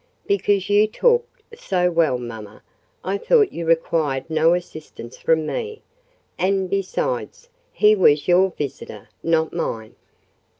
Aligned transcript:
"Because 0.25 0.67
you 0.67 0.87
talked 0.87 1.43
so 1.59 1.91
well, 1.91 2.17
mamma, 2.17 2.63
I 3.03 3.19
thought 3.19 3.51
you 3.53 3.67
required 3.67 4.27
no 4.31 4.55
assistance 4.55 5.15
from 5.19 5.45
me: 5.45 5.83
and, 6.39 6.71
besides, 6.71 7.49
he 7.71 7.95
was 7.95 8.27
your 8.27 8.49
visitor, 8.49 9.09
not 9.21 9.53
mine." 9.53 9.93